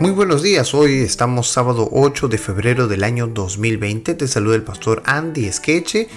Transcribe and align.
Muy 0.00 0.12
buenos 0.12 0.42
días, 0.42 0.72
hoy 0.72 1.02
estamos 1.02 1.48
sábado 1.48 1.86
8 1.92 2.28
de 2.28 2.38
febrero 2.38 2.88
del 2.88 3.04
año 3.04 3.26
2020. 3.26 4.14
Te 4.14 4.28
saluda 4.28 4.56
el 4.56 4.62
pastor 4.62 5.02
Andy 5.04 5.52
Skeche 5.52 6.08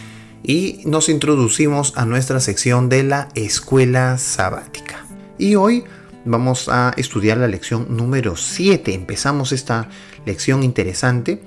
y 0.42 0.80
nos 0.86 1.10
introducimos 1.10 1.92
a 1.98 2.06
nuestra 2.06 2.40
sección 2.40 2.88
de 2.88 3.04
la 3.04 3.28
escuela 3.36 4.18
sabática. 4.18 5.06
Y 5.38 5.56
hoy 5.56 5.84
vamos 6.24 6.70
a 6.70 6.94
estudiar 6.96 7.40
la 7.40 7.50
lección 7.50 7.88
número 7.90 8.38
7. 8.38 8.94
Empezamos 8.94 9.52
esta 9.52 9.90
lección 10.26 10.64
interesante 10.64 11.44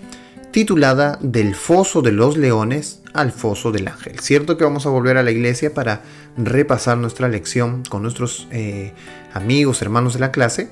titulada 0.50 1.18
Del 1.23 1.55
foso 1.55 2.03
de 2.03 2.12
los 2.12 2.37
leones 2.37 3.00
al 3.14 3.32
foso 3.32 3.73
del 3.73 3.89
ángel. 3.89 4.21
Cierto 4.21 4.59
que 4.59 4.64
vamos 4.64 4.84
a 4.84 4.91
volver 4.91 5.16
a 5.16 5.23
la 5.23 5.30
iglesia 5.30 5.73
para 5.73 6.03
repasar 6.37 6.98
nuestra 6.98 7.30
lección 7.30 7.82
con 7.89 8.03
nuestros 8.03 8.46
eh, 8.50 8.93
amigos, 9.33 9.80
hermanos 9.80 10.12
de 10.12 10.21
la 10.21 10.33
clase 10.33 10.69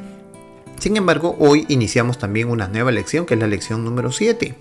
sin 0.78 0.96
embargo, 0.96 1.37
hoy 1.38 1.64
iniciamos 1.69 2.19
también 2.19 2.48
una 2.48 2.69
nueva 2.69 2.92
lección, 2.92 3.27
que 3.27 3.34
es 3.34 3.41
la 3.41 3.46
lección 3.46 3.84
número 3.84 4.12
7. 4.12 4.55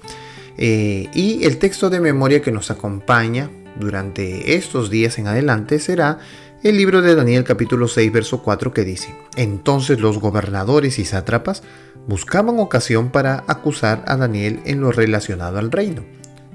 Eh, 0.57 1.09
y 1.13 1.43
el 1.45 1.57
texto 1.57 1.89
de 1.89 1.99
memoria 1.99 2.41
que 2.41 2.51
nos 2.51 2.69
acompaña 2.71 3.49
durante 3.79 4.55
estos 4.55 4.89
días 4.89 5.17
en 5.17 5.27
adelante 5.27 5.79
será 5.79 6.19
el 6.61 6.77
libro 6.77 7.01
de 7.01 7.15
Daniel 7.15 7.43
capítulo 7.43 7.87
6 7.87 8.11
verso 8.11 8.43
4 8.43 8.71
que 8.71 8.85
dice, 8.85 9.13
entonces 9.35 9.99
los 9.99 10.19
gobernadores 10.19 10.99
y 10.99 11.05
sátrapas 11.05 11.63
buscaban 12.07 12.59
ocasión 12.59 13.09
para 13.09 13.43
acusar 13.47 14.03
a 14.07 14.15
Daniel 14.15 14.61
en 14.65 14.79
lo 14.79 14.91
relacionado 14.91 15.57
al 15.57 15.71
reino, 15.71 16.03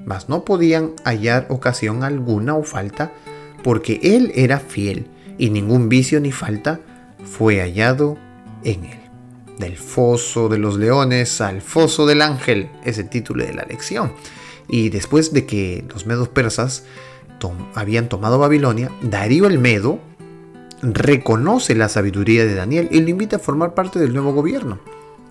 mas 0.05 0.29
no 0.29 0.45
podían 0.45 0.93
hallar 1.03 1.45
ocasión 1.49 2.03
alguna 2.03 2.55
o 2.55 2.63
falta 2.63 3.11
porque 3.63 3.99
él 4.01 4.31
era 4.33 4.59
fiel 4.59 5.07
y 5.37 5.49
ningún 5.49 5.89
vicio 5.89 6.19
ni 6.21 6.31
falta 6.31 6.79
fue 7.23 7.59
hallado 7.59 8.17
en 8.63 8.85
él 8.85 9.08
del 9.59 9.77
foso 9.77 10.49
de 10.49 10.57
los 10.57 10.77
leones 10.77 11.41
al 11.41 11.61
foso 11.61 12.07
del 12.07 12.23
ángel, 12.23 12.69
es 12.83 12.97
el 12.97 13.09
título 13.09 13.45
de 13.45 13.53
la 13.53 13.63
lección. 13.63 14.13
Y 14.67 14.89
después 14.89 15.33
de 15.33 15.45
que 15.45 15.85
los 15.93 16.05
medos 16.05 16.29
persas 16.29 16.85
habían 17.75 18.09
tomado 18.09 18.39
Babilonia, 18.39 18.91
Darío 19.01 19.47
el 19.47 19.59
Medo 19.59 19.99
reconoce 20.81 21.75
la 21.75 21.89
sabiduría 21.89 22.45
de 22.45 22.55
Daniel 22.55 22.87
y 22.91 23.01
lo 23.01 23.09
invita 23.09 23.35
a 23.35 23.39
formar 23.39 23.73
parte 23.73 23.99
del 23.99 24.13
nuevo 24.13 24.33
gobierno. 24.33 24.79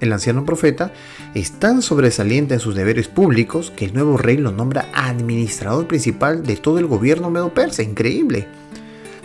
El 0.01 0.13
anciano 0.13 0.45
profeta 0.45 0.93
es 1.35 1.53
tan 1.59 1.83
sobresaliente 1.83 2.55
en 2.55 2.61
sus 2.61 2.75
deberes 2.75 3.09
públicos 3.09 3.73
que 3.75 3.87
el 3.87 3.95
nuevo 3.95 4.17
rey 4.17 4.37
lo 4.37 4.53
nombra 4.53 4.89
administrador 4.95 5.89
principal 5.89 6.45
de 6.45 6.57
todo 6.57 6.79
el 6.79 6.87
gobierno 6.87 7.31
medo 7.31 7.53
persa. 7.53 7.83
Increíble. 7.83 8.47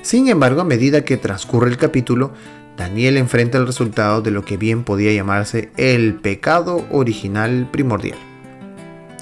Sin 0.02 0.28
embargo, 0.28 0.62
a 0.62 0.66
medida 0.66 1.06
que 1.06 1.18
transcurre 1.18 1.70
el 1.70 1.78
capítulo, 1.78 2.34
Daniel 2.78 3.18
enfrenta 3.18 3.58
el 3.58 3.68
resultado 3.68 4.22
de 4.22 4.32
lo 4.32 4.44
que 4.44 4.58
bien 4.58 4.84
podía 4.84 5.14
llamarse 5.14 5.72
el 5.78 6.16
pecado 6.16 6.86
original 6.92 7.70
primordial, 7.72 8.18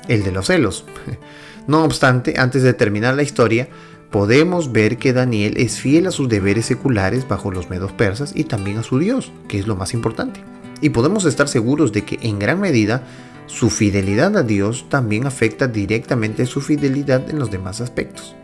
el 0.07 0.23
de 0.23 0.31
los 0.31 0.47
celos. 0.47 0.85
No 1.67 1.83
obstante, 1.83 2.39
antes 2.39 2.63
de 2.63 2.73
terminar 2.73 3.13
la 3.13 3.22
historia, 3.22 3.69
podemos 4.09 4.72
ver 4.72 4.97
que 4.97 5.13
Daniel 5.13 5.53
es 5.57 5.79
fiel 5.79 6.07
a 6.07 6.11
sus 6.11 6.27
deberes 6.27 6.66
seculares 6.66 7.27
bajo 7.27 7.52
los 7.52 7.69
medos 7.69 7.91
persas 7.91 8.33
y 8.35 8.45
también 8.45 8.79
a 8.79 8.83
su 8.83 8.97
Dios, 8.97 9.31
que 9.47 9.59
es 9.59 9.67
lo 9.67 9.75
más 9.75 9.94
importante. 9.94 10.41
Y 10.81 10.89
podemos 10.89 11.23
estar 11.25 11.47
seguros 11.47 11.91
de 11.94 12.03
que 12.03 12.17
en 12.23 12.39
gran 12.39 12.59
medida 12.59 13.03
su 13.45 13.69
fidelidad 13.69 14.35
a 14.38 14.44
Dios 14.44 14.88
también 14.89 15.27
afecta 15.27 15.67
directamente 15.67 16.47
su 16.47 16.61
fidelidad 16.61 17.29
en 17.29 17.38
los 17.38 17.52
demás 17.52 17.79
aspectos. 17.79 18.35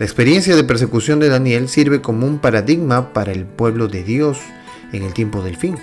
La 0.00 0.06
experiencia 0.06 0.56
de 0.56 0.64
persecución 0.64 1.20
de 1.20 1.28
Daniel 1.28 1.68
sirve 1.68 2.00
como 2.00 2.26
un 2.26 2.38
paradigma 2.38 3.12
para 3.12 3.32
el 3.32 3.44
pueblo 3.44 3.86
de 3.86 4.02
Dios 4.02 4.38
en 4.94 5.02
el 5.02 5.12
tiempo 5.12 5.42
del 5.42 5.58
fin. 5.58 5.76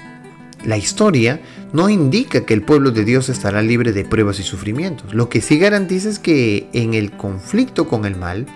La 0.65 0.75
historia 0.75 1.39
no 1.71 1.87
indica 1.87 2.43
que 2.43 2.55
el 2.55 2.63
pueblo 2.63 2.89
de 2.89 3.05
Dios 3.05 3.29
estará 3.29 3.61
libre 3.61 3.93
de 3.93 4.05
pruebas 4.05 4.39
y 4.39 4.43
sufrimientos. 4.43 5.13
Lo 5.13 5.29
que 5.29 5.39
sí 5.39 5.59
garantiza 5.59 6.09
es 6.09 6.17
que 6.17 6.67
en 6.73 6.95
el 6.95 7.11
conflicto 7.11 7.87
con 7.87 8.05
el 8.05 8.15
mal, 8.15 8.47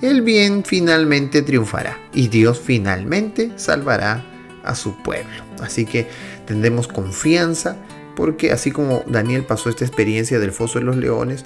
el 0.00 0.22
bien 0.22 0.64
finalmente 0.64 1.42
triunfará 1.42 1.98
y 2.14 2.28
Dios 2.28 2.58
finalmente 2.58 3.52
salvará 3.56 4.24
a 4.64 4.74
su 4.74 4.96
pueblo. 5.02 5.44
Así 5.60 5.84
que 5.84 6.06
tendremos 6.46 6.88
confianza 6.88 7.76
porque 8.16 8.50
así 8.50 8.70
como 8.70 9.04
Daniel 9.06 9.44
pasó 9.44 9.68
esta 9.68 9.84
experiencia 9.84 10.38
del 10.38 10.52
foso 10.52 10.78
de 10.78 10.86
los 10.86 10.96
leones, 10.96 11.44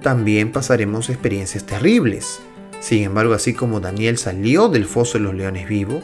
también 0.00 0.52
pasaremos 0.52 1.10
experiencias 1.10 1.66
terribles 1.66 2.40
sin 2.84 3.02
embargo, 3.02 3.32
así 3.32 3.54
como 3.54 3.80
Daniel 3.80 4.18
salió 4.18 4.68
del 4.68 4.84
foso 4.84 5.16
de 5.16 5.24
los 5.24 5.34
leones 5.34 5.66
vivo, 5.66 6.02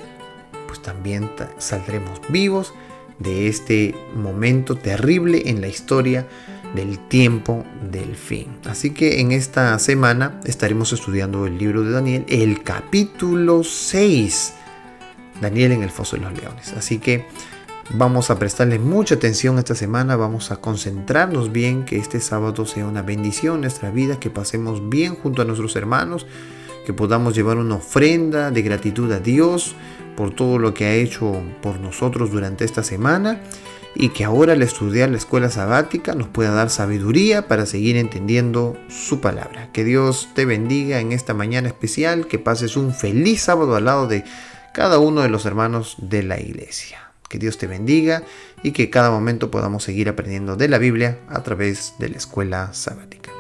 pues 0.67 0.81
también 0.81 1.31
saldremos 1.59 2.23
vivos 2.31 2.73
de 3.19 3.49
este 3.49 3.95
momento 4.17 4.77
terrible 4.77 5.43
en 5.45 5.61
la 5.61 5.69
historia 5.69 6.27
del 6.75 6.99
tiempo 6.99 7.67
del 7.93 8.17
fin. 8.17 8.57
Así 8.65 8.93
que 8.93 9.21
en 9.21 9.31
esta 9.31 9.79
semana 9.79 10.41
estaremos 10.47 10.95
estudiando 10.95 11.47
el 11.47 11.59
libro 11.59 11.83
de 11.83 11.91
Daniel, 11.91 12.25
el 12.31 12.63
capítulo 12.63 13.63
6, 13.63 14.55
Daniel 15.43 15.73
en 15.73 15.83
el 15.83 15.91
foso 15.91 16.17
de 16.17 16.23
los 16.23 16.33
leones. 16.33 16.73
Así 16.73 16.99
que 16.99 17.27
vamos 17.93 18.31
a 18.31 18.39
prestarle 18.39 18.79
mucha 18.79 19.17
atención 19.17 19.59
esta 19.59 19.75
semana, 19.75 20.17
vamos 20.17 20.51
a 20.51 20.63
concentrarnos 20.63 21.53
bien, 21.53 21.85
que 21.85 21.99
este 21.99 22.21
sábado 22.21 22.65
sea 22.65 22.87
una 22.87 23.03
bendición 23.03 23.57
en 23.57 23.61
nuestra 23.61 23.91
vida, 23.91 24.19
que 24.19 24.31
pasemos 24.31 24.89
bien 24.89 25.15
junto 25.15 25.43
a 25.43 25.45
nuestros 25.45 25.77
hermanos 25.77 26.27
que 26.85 26.93
podamos 26.93 27.35
llevar 27.35 27.59
una 27.59 27.77
ofrenda 27.77 28.51
de 28.51 28.63
gratitud 28.63 29.11
a 29.13 29.21
Dios 29.21 29.75
por 30.17 30.35
todo 30.35 30.59
lo 30.59 30.75
que 30.75 30.85
ha 30.87 30.95
hecho 30.95 31.43
por 31.63 31.81
nosotros 31.81 32.31
durante 32.31 32.65
esta 32.65 32.83
semana 32.83 33.41
y 33.95 34.11
que 34.11 34.25
ahora 34.25 34.53
al 34.53 34.63
estudiar 34.63 35.11
la 35.11 35.17
escuela 35.17 35.51
sabática 35.51 36.15
nos 36.15 36.29
pueda 36.29 36.53
dar 36.53 36.71
sabiduría 36.71 37.49
para 37.49 37.67
seguir 37.67 37.97
entendiendo 37.97 38.77
su 38.89 39.21
palabra. 39.21 39.71
Que 39.73 39.85
Dios 39.85 40.29
te 40.35 40.45
bendiga 40.45 41.01
en 41.01 41.13
esta 41.13 41.35
mañana 41.35 41.69
especial, 41.69 42.27
que 42.27 42.39
pases 42.39 42.77
un 42.77 42.95
feliz 42.95 43.43
sábado 43.43 43.75
al 43.75 43.85
lado 43.87 44.07
de 44.07 44.25
cada 44.73 44.99
uno 44.99 45.23
de 45.23 45.29
los 45.29 45.45
hermanos 45.47 45.97
de 45.99 46.23
la 46.23 46.41
iglesia. 46.41 46.99
Que 47.29 47.39
Dios 47.39 47.59
te 47.59 47.67
bendiga 47.67 48.23
y 48.63 48.73
que 48.73 48.91
cada 48.91 49.11
momento 49.11 49.51
podamos 49.51 49.85
seguir 49.85 50.09
aprendiendo 50.09 50.57
de 50.57 50.69
la 50.69 50.79
Biblia 50.79 51.19
a 51.29 51.43
través 51.43 51.95
de 51.99 52.09
la 52.09 52.17
escuela 52.17 52.73
sabática. 52.73 53.31